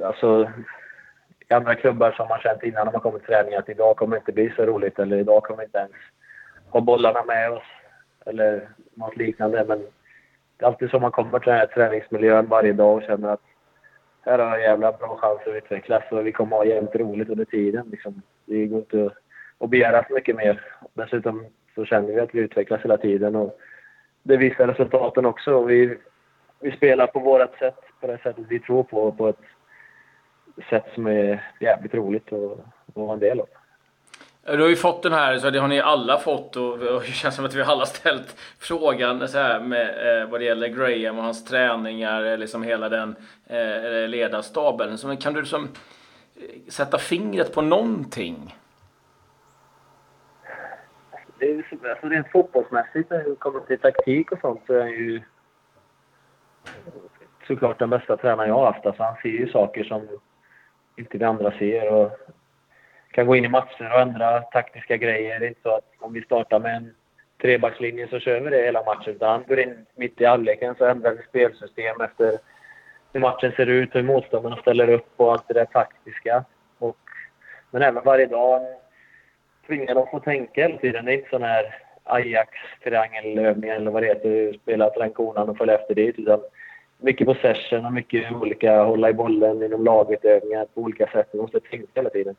Alltså, 0.04 0.52
i 1.50 1.54
andra 1.54 1.76
klubbar 1.76 2.12
som 2.12 2.28
man 2.28 2.40
känt 2.40 2.64
innan 2.64 2.86
när 2.86 2.92
man 2.92 3.02
kommer 3.02 3.20
till 3.20 3.28
träning 3.28 3.56
att 3.56 3.70
idag 3.70 3.96
kommer 3.96 4.16
det 4.16 4.20
inte 4.20 4.32
bli 4.32 4.54
så 4.56 4.66
roligt 4.66 5.00
eller 5.00 5.18
idag 5.18 5.44
kommer 5.44 5.58
vi 5.58 5.66
inte 5.66 5.78
ens 5.78 5.92
ha 6.70 6.82
bollarna 6.82 7.24
med 7.24 7.52
oss 7.52 7.64
eller 8.26 8.70
något 8.94 9.18
liknande. 9.18 9.66
Men 9.68 9.80
det 10.58 10.66
är 10.66 10.68
alltid 10.68 10.90
så 10.90 11.00
man 11.00 11.12
kommer 11.12 11.40
till 11.40 11.50
den 11.50 11.60
här 11.60 11.68
träningsmiljön 11.68 12.48
varje 12.48 12.74
dag 12.74 12.96
och 12.96 13.04
känner 13.04 13.30
att 13.30 13.42
här 14.22 14.40
har 14.40 14.46
jag 14.46 14.56
en 14.56 14.62
jävla 14.62 14.92
bra 14.92 15.18
chans 15.18 15.42
att 15.42 15.56
utvecklas 15.56 16.04
och 16.12 16.28
vi 16.28 16.32
kommer 16.32 16.58
ha 16.58 16.66
jävligt 16.66 16.96
roligt 16.96 17.30
under 17.30 17.46
tiden. 17.46 17.88
Liksom. 17.92 18.22
Det 18.46 18.66
går 18.66 18.80
inte 18.80 19.10
att 19.60 19.70
begära 19.70 20.06
så 20.08 20.14
mycket 20.14 20.36
mer. 20.36 20.62
Dessutom 20.94 21.46
så 21.76 21.86
känner 21.86 22.14
vi 22.14 22.20
att 22.20 22.36
vi 22.36 22.40
utvecklas 22.40 22.82
hela 22.82 22.98
tiden 22.98 23.36
och 23.36 23.60
det 24.24 24.38
visar 24.38 24.68
resultaten 24.68 25.26
också. 25.26 25.64
Vi, 25.64 25.98
vi 26.60 26.72
spelar 26.72 27.08
på 27.08 27.20
vårt 27.20 27.58
sätt, 27.60 27.80
på 28.02 28.08
det 28.08 28.18
sättet 28.18 28.46
vi 28.50 28.60
tror 28.60 28.84
på, 28.84 29.12
på 29.12 29.28
ett 29.28 29.40
sätt 30.70 30.86
som 30.94 31.08
är 31.08 31.52
jävligt 31.60 31.94
roligt 31.94 32.34
att, 32.34 32.58
vara 32.94 33.14
en 33.14 33.20
del 33.20 33.40
av. 33.40 33.48
Du 34.42 34.62
har 34.62 34.70
ju 34.70 34.76
fått 34.76 35.04
den 35.04 35.14
här, 35.14 35.38
så 35.38 35.50
det 35.50 35.60
har 35.60 35.68
ni 35.68 35.82
alla 35.82 36.18
fått 36.18 36.56
och 36.56 36.80
det 36.80 37.06
känns 37.06 37.36
som 37.36 37.46
att 37.46 37.54
vi 37.54 37.62
alla 37.62 37.86
ställt 37.86 38.36
frågan 38.60 39.28
så 39.28 39.38
här 39.38 39.60
med 39.60 40.22
eh, 40.22 40.30
vad 40.30 40.42
det 40.42 40.46
gäller 40.46 40.68
Graham 40.68 41.18
och 41.18 41.24
hans 41.24 41.46
träningar, 41.46 42.38
liksom 42.38 42.64
hela 42.64 42.90
den 42.90 43.16
eh, 43.48 44.08
ledarstaben. 44.08 44.98
Så 44.98 45.16
kan 45.16 45.34
du 45.34 45.42
liksom 45.42 45.64
eh, 46.36 46.70
sätta 46.70 46.98
fingret 46.98 47.54
på 47.54 47.62
någonting? 47.62 48.56
Det 51.40 51.52
är, 51.52 51.66
alltså 51.90 52.08
rent 52.08 52.32
fotbollsmässigt 52.32 53.10
när 53.10 53.24
det 53.24 53.36
kommer 53.36 53.60
till 53.60 53.80
taktik 53.80 54.32
och 54.32 54.40
sånt 54.40 54.62
så 54.68 54.74
är 54.74 54.80
han 54.80 54.90
ju 54.90 55.22
såklart 57.48 57.80
den 57.80 57.90
bästa 57.90 58.18
tränaren 58.18 58.50
jag 58.50 58.56
har 58.56 58.72
haft. 58.72 58.86
Alltså 58.86 59.04
han 59.04 59.16
ser 59.22 59.30
ju 59.30 59.50
saker 59.50 59.84
som 59.84 60.08
inte 60.98 61.18
vi 61.18 61.26
andra 61.26 61.52
ser. 61.52 61.94
Och 61.94 62.12
kan 63.12 63.28
gå 63.28 63.36
in 63.36 63.46
i 63.46 63.50
matcher 63.50 63.94
och 63.94 64.02
ändra 64.02 64.42
taktiska 64.42 64.98
grejer. 64.98 65.40
Det 65.40 65.46
är 65.46 65.50
inte 65.50 65.62
så 65.62 65.76
att 65.76 65.86
om 66.00 66.14
vi 66.14 66.22
startar 66.22 66.60
med 66.60 66.76
en 66.76 66.96
trebackslinje 67.42 68.08
så 68.08 68.20
kör 68.20 68.40
vi 68.40 68.50
det 68.50 68.64
hela 68.64 68.84
matchen. 68.84 69.14
Utan 69.14 69.30
han 69.30 69.44
går 69.48 69.60
in 69.60 69.86
mitt 69.96 70.22
i 70.22 70.26
halvleken 70.26 70.76
så 70.76 70.86
ändrar 70.86 71.12
vi 71.12 71.24
spelsystem 71.24 72.02
efter 72.02 72.38
hur 73.14 73.20
matchen 73.20 73.52
ser 73.52 73.66
ut, 73.66 73.96
hur 73.96 74.04
motståndarna 74.04 74.56
ställer 74.56 74.90
upp 74.90 75.14
och 75.16 75.32
allt 75.32 75.48
det 75.48 75.54
där 75.54 75.66
taktiska. 75.66 76.44
Och, 76.80 76.98
men 77.72 77.82
även 77.82 78.04
varje 78.04 78.26
dag 78.26 78.62
tvingar 79.68 79.96
dem 79.96 80.08
att 80.12 80.24
tänka 80.24 80.62
hela 80.62 80.78
tiden. 80.78 81.06
Det 81.06 81.12
är 81.12 81.18
inte 81.18 81.30
sån 81.30 81.44
här 81.44 81.76
Ajax-triangelövning 82.04 83.70
eller 83.70 83.92
vad 83.92 84.04
det 84.04 84.08
heter. 84.08 84.54
Spela 84.54 84.90
trankonan 84.90 85.50
och 85.50 85.58
följa 85.58 85.76
efter 85.76 85.96
dit. 85.96 86.20
Utan 86.20 86.42
mycket 86.98 87.28
possession 87.28 87.86
och 87.86 87.94
mycket 87.94 88.32
olika 88.32 88.84
hålla 88.84 89.10
i 89.10 89.14
bollen 89.14 89.64
inom 89.64 89.84
laget 89.84 90.26
övningar 90.26 90.66
på 90.74 90.82
olika 90.82 91.08
sätt. 91.08 91.34
Man 91.34 91.42
måste 91.42 91.60
tänka 91.60 91.88
hela 91.96 92.10
tiden. 92.10 92.36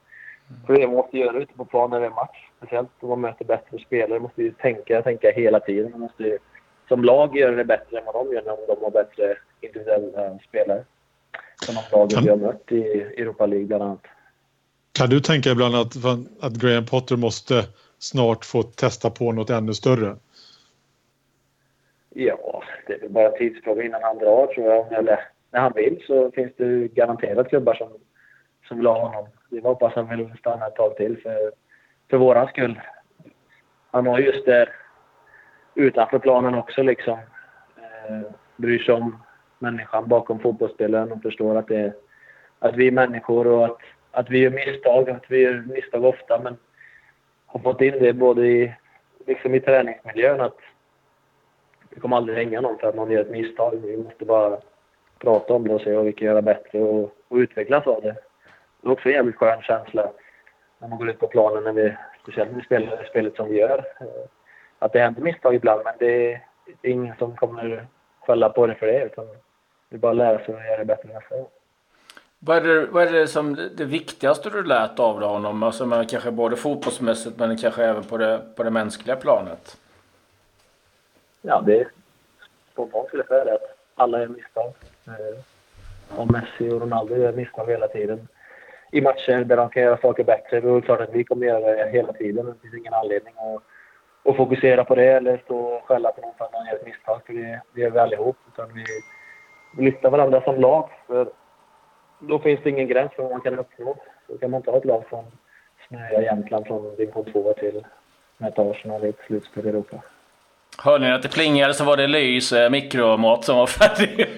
Så 0.66 0.72
det 0.72 0.86
man 0.86 0.96
måste 0.96 1.18
göra 1.18 1.38
ute 1.38 1.52
på 1.54 1.64
planen 1.64 1.90
när 1.90 2.00
det 2.00 2.06
är 2.06 2.10
match. 2.10 2.48
Speciellt 2.56 2.90
om 3.00 3.08
man 3.08 3.20
möter 3.20 3.44
bättre 3.44 3.78
spelare. 3.78 4.20
Måste 4.20 4.42
ju 4.42 4.52
tänka, 4.52 5.02
tänka 5.02 5.30
hela 5.30 5.60
tiden. 5.60 5.90
Man 5.90 6.00
måste 6.00 6.22
ju, 6.22 6.38
som 6.88 7.04
lag 7.04 7.36
göra 7.36 7.56
det 7.56 7.64
bättre 7.64 7.98
än 7.98 8.04
vad 8.04 8.14
de 8.14 8.34
gör 8.34 8.42
när 8.42 8.76
de 8.76 8.84
har 8.84 8.90
bättre 8.90 9.36
individuella 9.60 10.38
spelare. 10.48 10.84
Som 11.64 11.74
de 11.74 11.96
lagen 11.96 12.24
vi 12.24 12.30
har 12.30 12.36
mött 12.36 12.72
i 12.72 12.82
Europa 13.00 13.46
League 13.46 13.66
bland 13.66 13.82
annat. 13.82 14.06
Kan 14.92 15.10
du 15.10 15.20
tänka 15.20 15.50
ibland 15.50 15.74
att, 15.74 15.96
att 16.40 16.52
Graham 16.52 16.86
Potter 16.86 17.16
måste 17.16 17.64
snart 17.98 18.44
få 18.44 18.62
testa 18.62 19.10
på 19.10 19.32
något 19.32 19.50
ännu 19.50 19.74
större? 19.74 20.16
Ja, 22.10 22.62
det 22.86 22.94
är 22.94 22.98
väl 23.00 23.10
bara 23.10 23.26
en 23.26 23.38
tidsfråga 23.38 23.82
innan 23.82 24.02
han 24.02 24.18
drar 24.18 24.46
tror 24.46 24.66
jag. 24.66 24.92
Eller 24.92 25.20
när 25.50 25.60
han 25.60 25.72
vill 25.74 26.02
så 26.06 26.30
finns 26.30 26.52
det 26.56 26.94
garanterat 26.94 27.48
klubbar 27.48 27.74
som, 27.74 27.88
som 28.68 28.76
vill 28.76 28.86
ha 28.86 29.08
honom. 29.08 29.28
Vi 29.50 29.60
hoppas 29.60 29.94
han 29.94 30.08
vill 30.08 30.38
stanna 30.38 30.66
ett 30.66 30.76
tag 30.76 30.96
till 30.96 31.22
för, 31.22 31.52
för 32.10 32.16
våran 32.16 32.48
skull. 32.48 32.80
Han 33.90 34.06
har 34.06 34.18
just 34.18 34.46
det 34.46 34.68
utanför 35.74 36.18
planen 36.18 36.54
också 36.54 36.82
liksom. 36.82 37.18
Eh, 37.76 38.32
bryr 38.56 38.78
sig 38.78 38.94
om 38.94 39.22
människan 39.58 40.08
bakom 40.08 40.38
fotbollsspelaren 40.38 41.12
och 41.12 41.22
förstår 41.22 41.56
att, 41.56 41.68
det, 41.68 41.92
att 42.58 42.76
vi 42.76 42.86
är 42.86 42.92
människor 42.92 43.46
och 43.46 43.64
att, 43.64 43.78
att 44.10 44.30
vi 44.30 44.38
gör 44.38 44.50
misstag. 44.50 45.10
Att 45.10 45.24
vi 45.28 45.38
gör 45.38 45.64
misstag 45.66 46.04
ofta 46.04 46.40
men 46.42 46.56
har 47.46 47.60
fått 47.60 47.80
in 47.80 47.98
det 48.00 48.12
både 48.12 48.46
i, 48.46 48.74
liksom 49.26 49.54
i 49.54 49.60
träningsmiljön 49.60 50.40
att 50.40 50.58
vi 51.90 52.00
kommer 52.00 52.16
aldrig 52.16 52.38
hänga 52.38 52.60
någon 52.60 52.78
för 52.78 52.88
att 52.88 52.94
någon 52.94 53.10
gör 53.10 53.20
ett 53.20 53.30
misstag. 53.30 53.80
Vi 53.82 53.96
måste 53.96 54.24
bara 54.24 54.58
prata 55.18 55.54
om 55.54 55.68
det 55.68 55.74
och 55.74 55.80
se 55.80 55.92
vad 55.92 56.04
vi 56.04 56.12
kan 56.12 56.26
göra 56.26 56.42
bättre 56.42 56.80
och, 56.80 57.12
och 57.28 57.36
utvecklas 57.36 57.86
av 57.86 58.02
det. 58.02 58.16
Det 58.80 58.88
är 58.88 58.92
också 58.92 59.08
en 59.08 59.14
jävligt 59.14 59.36
skön 59.36 59.62
känsla 59.62 60.10
när 60.78 60.88
man 60.88 60.98
går 60.98 61.10
ut 61.10 61.18
på 61.18 61.26
planen, 61.26 61.64
när 61.64 61.72
vi, 61.72 61.96
speciellt 62.22 62.50
när 62.50 62.58
vi 62.58 62.64
spelar 62.64 63.06
spelet 63.10 63.36
som 63.36 63.48
vi 63.48 63.58
gör. 63.58 63.78
Eh, 64.00 64.06
att 64.78 64.92
det 64.92 65.00
händer 65.00 65.22
misstag 65.22 65.54
ibland, 65.54 65.80
men 65.84 65.94
det 65.98 66.32
är, 66.32 66.40
det 66.80 66.88
är 66.88 66.92
ingen 66.92 67.16
som 67.18 67.36
kommer 67.36 67.86
skälla 68.20 68.48
på 68.48 68.66
det 68.66 68.74
för 68.74 68.86
det. 68.86 69.04
Utan 69.04 69.26
det 69.88 69.96
är 69.96 69.98
bara 69.98 70.10
att 70.10 70.16
lära 70.16 70.44
sig 70.44 70.54
att 70.54 70.64
göra 70.64 70.78
det 70.78 70.84
bättre 70.84 71.08
nästa 71.14 71.36
gång. 71.36 71.48
Vad 72.38 72.56
är, 72.56 72.60
det, 72.60 72.86
vad 72.86 73.06
är 73.06 73.12
det 73.12 73.26
som 73.26 73.54
det 73.76 73.84
viktigaste 73.84 74.50
du 74.50 74.62
lärt 74.62 74.98
av 74.98 75.22
honom? 75.22 75.62
Alltså 75.62 76.04
kanske 76.10 76.30
både 76.30 76.56
fotbollsmässigt 76.56 77.38
men 77.38 77.56
kanske 77.56 77.84
även 77.84 78.04
på 78.04 78.16
det, 78.16 78.40
på 78.56 78.62
det 78.62 78.70
mänskliga 78.70 79.16
planet? 79.16 79.76
Ja, 81.42 81.60
det 81.66 81.80
är 81.80 81.88
spontant 82.72 83.08
skulle 83.08 83.24
jag 83.28 83.42
säga 83.42 83.54
att 83.54 83.76
alla 83.94 84.20
gör 84.20 84.28
misstag. 84.28 84.72
Eh, 85.06 86.18
och 86.20 86.32
Messi 86.32 86.70
och 86.70 86.80
Ronaldo 86.80 87.16
gör 87.16 87.32
misstag 87.32 87.70
hela 87.70 87.88
tiden. 87.88 88.28
I 88.92 89.00
matcher 89.00 89.44
där 89.44 89.56
de 89.56 89.70
kan 89.70 89.82
göra 89.82 89.96
saker 89.96 90.24
bättre. 90.24 90.60
Det 90.60 90.68
är 90.68 90.80
klart 90.80 91.00
att 91.00 91.14
vi 91.14 91.24
kommer 91.24 91.46
göra 91.46 91.84
det 91.84 91.90
hela 91.90 92.12
tiden. 92.12 92.46
Det 92.46 92.54
finns 92.62 92.74
ingen 92.74 92.94
anledning 92.94 93.34
att, 93.36 93.62
att 94.30 94.36
fokusera 94.36 94.84
på 94.84 94.94
det 94.94 95.06
eller 95.06 95.40
stå 95.44 95.58
och 95.58 95.84
skälla 95.84 96.12
på 96.12 96.20
någon 96.20 96.34
för 96.38 96.44
att 96.44 96.52
man 96.52 96.66
gör 96.66 96.74
ett 96.74 96.86
misstag. 96.86 97.20
För 97.26 97.32
det, 97.32 97.60
det 97.74 97.80
gör 97.80 97.90
vi 97.90 97.98
allihop. 97.98 98.36
Utan 98.52 98.74
vi, 98.74 98.84
vi 99.76 99.84
lyfter 99.84 100.10
varandra 100.10 100.40
som 100.40 100.60
lag. 100.60 100.90
För 101.06 101.28
då 102.18 102.38
finns 102.38 102.60
det 102.62 102.70
ingen 102.70 102.88
gräns 102.88 103.12
för 103.12 103.22
vad 103.22 103.32
man 103.32 103.40
kan 103.40 103.58
uppnå. 103.58 103.96
Då 104.26 104.38
kan 104.38 104.50
man 104.50 104.58
inte 104.58 104.70
ha 104.70 104.78
ett 104.78 104.84
lag 104.84 105.04
från 105.08 105.24
snöar 105.88 106.22
Jämtland, 106.22 106.66
från 106.66 106.96
division 106.96 107.32
2 107.32 107.52
till 107.52 107.86
möta 108.38 108.62
Arsenal 108.62 109.04
i 109.04 109.08
ett 109.08 109.20
slutspel 109.26 109.66
i 109.66 109.68
Europa. 109.68 110.02
Hörde 110.76 111.06
ni 111.06 111.12
att 111.12 111.22
det 111.22 111.28
plingade 111.28 111.74
så 111.74 111.84
var 111.84 111.96
det 111.96 112.06
Lys 112.06 112.52
eh, 112.52 112.70
mikromat 112.70 113.44
som 113.44 113.56
var 113.56 113.66
färdig. 113.66 114.16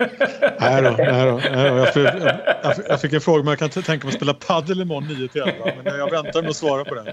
nej 0.60 0.82
då, 0.82 0.90
nej 0.90 1.24
då, 1.24 1.40
nej 1.52 1.70
då. 1.70 1.76
Jag, 1.76 1.94
fick, 1.94 2.04
jag, 2.04 2.74
jag, 2.88 3.00
fick 3.00 3.12
en 3.12 3.20
fråga 3.20 3.40
om 3.40 3.46
jag 3.46 3.58
kan 3.58 3.70
tänka 3.70 4.06
mig 4.06 4.08
att 4.08 4.14
spela 4.14 4.34
padel 4.34 4.80
imorgon 4.80 5.08
9 5.08 5.28
till 5.28 5.42
11. 5.42 5.64
Men 5.84 5.98
jag 5.98 6.10
väntar 6.10 6.42
med 6.42 6.50
att 6.50 6.56
svara 6.56 6.84
på 6.84 6.94
den. 6.94 7.06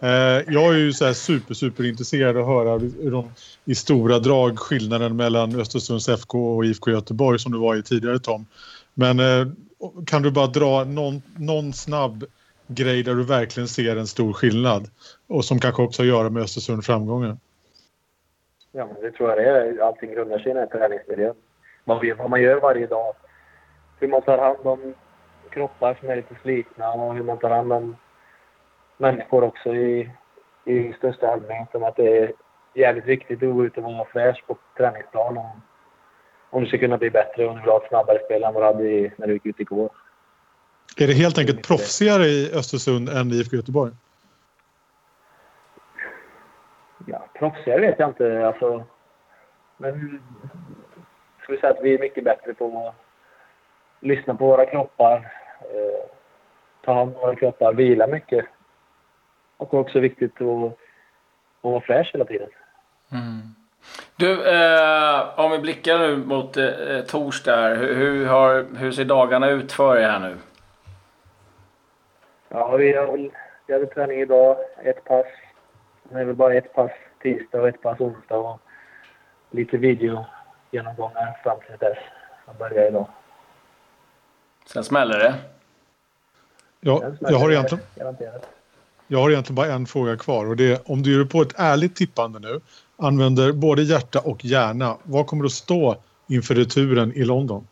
Eh, 0.00 0.54
jag 0.54 0.74
är 0.74 0.78
ju 0.78 0.92
så 0.92 1.04
här 1.04 1.12
super, 1.12 1.54
super 1.54 1.84
intresserad 1.84 2.36
av 2.36 2.42
att 2.42 2.48
höra 2.48 2.78
de, 3.10 3.30
i 3.64 3.74
stora 3.74 4.18
drag 4.18 4.58
skillnaden 4.58 5.16
mellan 5.16 5.60
Östersunds 5.60 6.08
FK 6.08 6.56
och 6.56 6.64
IFK 6.64 6.90
Göteborg 6.90 7.38
som 7.38 7.52
du 7.52 7.58
var 7.58 7.76
i 7.76 7.82
tidigare 7.82 8.18
Tom. 8.18 8.46
Men 8.94 9.20
eh, 9.20 9.46
kan 10.06 10.22
du 10.22 10.30
bara 10.30 10.46
dra 10.46 10.84
någon, 10.84 11.22
någon 11.36 11.72
snabb 11.72 12.24
grej 12.66 13.02
där 13.02 13.14
du 13.14 13.22
verkligen 13.22 13.68
ser 13.68 13.96
en 13.96 14.06
stor 14.06 14.32
skillnad 14.32 14.90
och 15.28 15.44
som 15.44 15.60
kanske 15.60 15.82
också 15.82 16.02
har 16.02 16.06
att 16.06 16.08
göra 16.08 16.30
med 16.30 16.42
Östersunds 16.42 16.86
framgångar? 16.86 17.36
Ja, 18.72 18.86
men 18.86 19.02
det 19.02 19.10
tror 19.10 19.28
jag 19.28 19.38
det 19.38 19.44
är. 19.44 19.86
Allting 19.86 20.12
grundar 20.12 20.38
sig 20.38 20.50
i 20.50 20.54
den 20.54 20.68
här 20.68 20.78
träningsmiljön. 20.78 21.34
Man 21.84 22.00
vet 22.00 22.18
vad 22.18 22.30
man 22.30 22.42
gör 22.42 22.60
varje 22.60 22.86
dag. 22.86 23.14
Hur 24.00 24.08
man 24.08 24.22
tar 24.22 24.38
hand 24.38 24.66
om 24.66 24.94
kroppar 25.50 25.96
som 26.00 26.10
är 26.10 26.16
lite 26.16 26.34
slitna 26.42 26.92
och 26.92 27.14
hur 27.14 27.22
man 27.22 27.38
tar 27.38 27.50
hand 27.50 27.72
om 27.72 27.96
människor 28.96 29.44
också 29.44 29.74
i, 29.74 30.10
i 30.64 30.92
största 30.92 31.28
allmänhet. 31.28 31.68
Som 31.72 31.84
att 31.84 31.96
det 31.96 32.18
är 32.18 32.32
jävligt 32.74 33.06
viktigt 33.06 33.42
att 33.42 33.54
gå 33.54 33.64
ut 33.64 33.76
och 33.76 33.82
vara 33.82 34.04
fräsch 34.04 34.44
på 34.46 34.56
träningsplan 34.76 35.38
om, 35.38 35.62
om 36.50 36.62
du 36.62 36.68
ska 36.68 36.78
kunna 36.78 36.98
bli 36.98 37.10
bättre 37.10 37.44
och 37.44 37.50
om 37.50 37.56
du 37.56 37.62
vill 37.62 37.70
ha 37.70 37.82
ett 37.82 37.88
snabbare 37.88 38.18
spel 38.24 38.44
än 38.44 38.54
vad 38.54 38.62
du 38.62 38.66
hade 38.66 39.12
när 39.16 39.26
du 39.26 39.32
gick 39.32 39.46
ut 39.46 39.60
igår. 39.60 39.90
Är 40.96 41.06
det 41.06 41.12
helt 41.12 41.38
enkelt 41.38 41.66
proffsigare 41.66 42.24
i 42.24 42.52
Östersund 42.54 43.08
än 43.08 43.30
i 43.30 43.34
IFK 43.34 43.56
Göteborg? 43.56 43.92
Ja, 47.06 47.26
proffsigare 47.38 47.80
vet 47.80 47.98
jag 47.98 48.08
inte. 48.08 48.46
Alltså, 48.46 48.84
men 49.76 50.20
vi 51.48 51.58
säga 51.58 51.72
att 51.72 51.82
vi 51.82 51.94
är 51.94 51.98
mycket 51.98 52.24
bättre 52.24 52.54
på 52.54 52.88
att 52.88 52.94
lyssna 54.00 54.34
på 54.34 54.46
våra 54.46 54.66
kroppar, 54.66 55.32
eh, 55.60 56.10
ta 56.84 56.94
hand 56.94 57.14
om 57.16 57.20
våra 57.20 57.34
kroppar, 57.34 57.72
vila 57.72 58.06
mycket. 58.06 58.46
Och 59.56 59.74
också 59.74 60.00
viktigt 60.00 60.40
att, 60.40 60.64
att 60.66 60.74
vara 61.60 61.80
fräsch 61.80 62.10
hela 62.12 62.24
tiden. 62.24 62.48
Mm. 63.12 63.54
Du, 64.16 64.48
eh, 64.48 65.38
om 65.38 65.50
vi 65.50 65.58
blickar 65.58 65.98
nu 65.98 66.16
mot 66.16 66.56
eh, 66.56 67.00
torsdag 67.06 67.56
här. 67.56 67.76
Hur, 67.76 67.94
hur, 67.94 68.26
har, 68.26 68.66
hur 68.78 68.92
ser 68.92 69.04
dagarna 69.04 69.50
ut 69.50 69.72
för 69.72 69.96
er 69.96 70.08
här 70.08 70.20
nu? 70.20 70.36
Ja, 72.48 72.76
vi, 72.76 72.92
har, 72.92 73.30
vi 73.66 73.72
hade 73.72 73.86
träning 73.86 74.20
idag, 74.20 74.56
ett 74.84 75.04
pass. 75.04 75.26
Det 76.02 76.20
är 76.20 76.24
väl 76.24 76.34
bara 76.34 76.54
ett 76.54 76.72
pass 76.72 76.90
tisdag 77.22 77.60
och 77.60 77.68
ett 77.68 77.82
pass 77.82 78.00
onsdag 78.00 78.36
och 78.36 78.60
lite 79.50 79.76
videogenomgångar 79.76 81.40
fram 81.42 81.58
till 81.66 81.76
dess 81.78 81.98
som 82.44 82.54
börjar 82.58 82.88
idag. 82.88 83.08
Sen 84.66 84.84
smäller 84.84 85.18
det? 85.18 85.34
Ja, 86.80 87.02
jag 87.20 87.38
har 87.38 87.50
egentligen... 87.50 87.84
Jag 89.10 89.18
har 89.18 89.30
egentligen 89.30 89.54
bara 89.54 89.66
en 89.66 89.86
fråga 89.86 90.16
kvar 90.16 90.46
och 90.46 90.56
det 90.56 90.72
är 90.72 90.92
om 90.92 91.02
du 91.02 91.18
gör 91.18 91.24
på 91.24 91.42
ett 91.42 91.54
ärligt 91.56 91.96
tippande 91.96 92.38
nu, 92.38 92.60
använder 92.96 93.52
både 93.52 93.82
hjärta 93.82 94.20
och 94.24 94.44
hjärna, 94.44 94.96
vad 95.02 95.26
kommer 95.26 95.44
att 95.44 95.52
stå 95.52 95.96
inför 96.26 96.54
returen 96.54 97.12
i 97.12 97.24
London? 97.24 97.66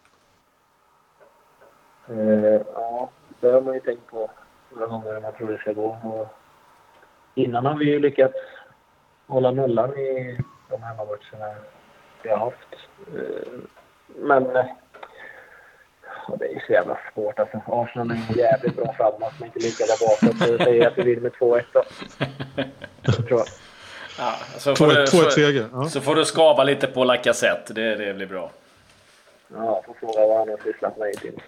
Uh, 2.11 2.61
ja, 2.75 3.11
det 3.41 3.49
har 3.49 3.61
man 3.61 3.75
ju 3.75 3.81
tänkt 3.81 4.07
på 4.07 4.31
några 4.73 4.87
gånger 4.87 5.15
hur 5.15 5.21
man 5.21 5.33
tror 5.33 5.53
det 5.53 5.59
ska 5.59 5.73
gå. 5.73 5.99
Och 6.03 6.29
innan 7.35 7.67
har 7.67 7.75
vi 7.75 7.85
ju 7.85 7.99
lyckats 7.99 8.35
hålla 9.27 9.51
nollan 9.51 9.99
i 9.99 10.39
de 10.71 10.83
hemmamatcherna 10.83 11.55
vi 12.23 12.29
har 12.29 12.39
haft. 12.39 12.75
Eh, 13.15 13.59
men 14.17 14.57
eh, 14.57 14.67
ja, 16.29 16.37
det 16.39 16.45
är 16.45 16.65
så 16.67 16.73
jävla 16.73 16.99
svårt 17.15 17.39
alltså. 17.39 17.61
Arsenal 17.67 18.11
är 18.11 18.37
jävligt 18.37 18.77
bra 18.77 18.95
framåt 18.97 19.33
men 19.39 19.47
inte 19.47 19.59
lika 19.59 19.85
där 19.85 20.07
bakåt. 20.07 20.39
Så 20.39 20.53
jag 20.53 20.63
säger 20.63 20.87
att 20.87 20.99
vi 20.99 21.03
vinner 21.03 21.21
med 21.21 21.33
2-1 21.33 21.63
då. 21.73 21.83
Jag 23.03 23.15
tror 23.15 23.31
jag. 23.31 23.47
Ja, 24.19 24.35
så, 24.59 24.77
får 24.77 24.87
du, 24.87 25.07
så, 25.07 25.41
ja. 25.41 25.89
så 25.89 26.01
får 26.01 26.15
du 26.15 26.25
skava 26.25 26.65
lite 26.65 26.87
på 26.87 27.05
Lacazette. 27.05 27.73
Det, 27.73 27.95
det 27.95 28.15
blir 28.15 28.27
bra. 28.27 28.51
Ja, 29.49 29.83
får 29.87 29.95
fråga 29.95 30.27
vad 30.27 30.39
han 30.39 30.49
har 30.49 30.61
sysslat 30.65 30.99
med 30.99 31.09
hittills. 31.09 31.43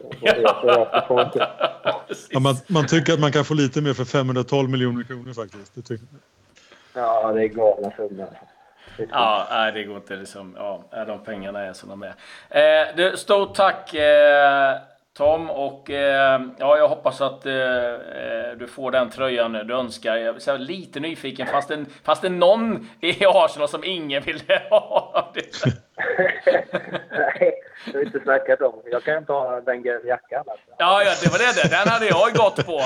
Ja, 2.31 2.41
man, 2.41 2.55
man 2.67 2.87
tycker 2.87 3.13
att 3.13 3.21
man 3.21 3.33
kan 3.33 3.45
få 3.45 3.55
lite 3.55 3.81
mer 3.81 3.93
för 3.93 4.05
512 4.05 4.71
miljoner 4.71 5.05
kronor 5.05 5.33
faktiskt. 5.33 5.75
Det 5.75 5.83
tycker 5.83 6.07
Ja, 6.95 7.33
det 7.33 7.43
är 7.43 7.49
galna 7.49 7.91
summor. 7.91 8.29
Ja, 9.11 9.47
nej, 9.51 9.73
det 9.73 9.85
går 9.85 9.97
inte 9.97 10.17
liksom. 10.17 10.57
Ja, 10.59 11.05
de 11.07 11.25
pengarna 11.25 11.61
är 11.61 11.73
som 11.73 11.89
de 11.89 12.03
är. 12.03 12.15
Eh, 12.49 12.87
du, 12.97 13.17
stort 13.17 13.55
tack 13.55 13.95
eh, 13.95 14.77
Tom 15.17 15.51
och 15.51 15.91
eh, 15.91 16.41
ja, 16.59 16.79
jag 16.79 16.89
hoppas 16.89 17.21
att 17.21 17.47
eh, 17.47 17.53
du 18.57 18.67
får 18.69 18.91
den 18.91 19.11
tröjan 19.11 19.53
du 19.53 19.75
önskar. 19.75 20.17
Jag 20.17 20.49
är 20.49 20.59
lite 20.59 21.01
nyfiken, 21.01 21.47
fast 21.47 21.69
det, 21.69 21.85
fast 22.05 22.23
det 22.23 22.29
någon 22.29 22.89
i 23.01 23.27
Arsenal 23.27 23.69
som 23.69 23.85
ingen 23.85 24.23
vill 24.23 24.43
ha. 24.71 25.33
nej, 27.11 27.55
det 27.85 27.93
har 27.93 27.99
vi 27.99 28.07
inte 28.07 28.21
snackat 28.21 28.61
om. 28.61 28.83
Jag 28.91 29.05
kan 29.05 29.19
inte 29.19 29.33
ha 29.33 29.61
den 29.61 29.83
jackan. 29.83 30.45
Alltså. 30.47 30.67
Ja, 30.79 31.03
ja, 31.03 31.13
det 31.23 31.29
var 31.31 31.39
det. 31.39 31.69
Den 31.71 31.89
hade 31.89 32.07
jag 32.07 32.35
gått 32.35 32.67
på. 32.67 32.81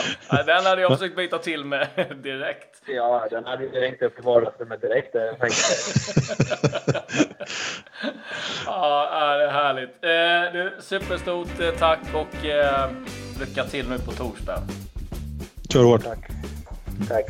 Den 0.46 0.66
hade 0.66 0.82
jag 0.82 0.92
försökt 0.98 1.16
byta 1.16 1.38
till 1.38 1.64
med 1.64 1.88
direkt. 2.22 2.82
Ja, 2.86 3.26
den 3.30 3.44
hade 3.44 3.64
ju 3.64 3.70
ringt 3.70 4.02
upp 4.02 4.18
i 4.18 4.22
vardagsrummet 4.22 4.80
direkt. 4.80 5.14
ja, 8.66 9.36
det 9.38 9.44
är 9.44 9.50
härligt. 9.50 10.04
Eh, 10.04 10.52
du, 10.52 10.76
superstort 10.80 11.60
eh, 11.60 11.70
tack 11.78 12.00
och 12.14 12.46
eh, 12.46 12.90
lycka 13.40 13.64
till 13.64 13.88
nu 13.88 13.98
på 13.98 14.12
torsdag. 14.12 14.58
Kör 15.72 15.84
hårt. 15.84 16.04
Tack. 16.04 16.30
Tack. 17.08 17.26